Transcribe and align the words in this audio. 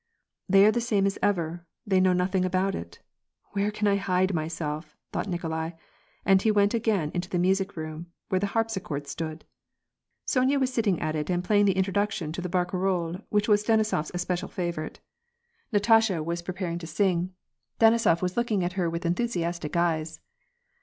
"They 0.49 0.65
are 0.65 0.71
the 0.71 0.81
same 0.81 1.05
as 1.05 1.19
ever. 1.21 1.63
They 1.85 1.99
know 1.99 2.11
nothing 2.13 2.43
about 2.43 2.73
it. 2.73 2.97
Where 3.51 3.69
can 3.69 3.87
I 3.87 3.97
hide 3.97 4.33
myself?" 4.33 4.97
thought 5.11 5.27
Nikolai, 5.27 5.73
and 6.25 6.41
he 6.41 6.49
went 6.49 6.73
again 6.73 7.11
into 7.13 7.29
the 7.29 7.37
music 7.37 7.77
room 7.77 8.07
where 8.27 8.39
the 8.39 8.47
harpsichord 8.47 9.05
stood. 9.05 9.45
Sonya 10.25 10.57
was 10.57 10.73
sitting 10.73 10.99
at 10.99 11.15
it 11.15 11.29
and 11.29 11.43
playing 11.43 11.65
the 11.65 11.77
introduction 11.77 12.31
to 12.31 12.41
the 12.41 12.49
barcarole 12.49 13.21
which 13.29 13.47
was 13.47 13.63
Penisofs 13.63 14.09
especial 14.15 14.49
favorite. 14.49 15.01
Natasha 15.71 16.23
was 16.23 16.39
60 16.39 16.47
WAR 16.47 16.47
AND 16.47 16.47
PEACE. 16.47 16.47
preparing 16.47 16.79
to 16.79 16.87
'sing. 16.87 17.33
Denisof 17.79 18.23
was 18.23 18.35
looking 18.35 18.63
at 18.63 18.73
her 18.73 18.89
with 18.89 19.03
enthusi 19.03 19.41
astic 19.43 19.75
eyes. 19.75 20.19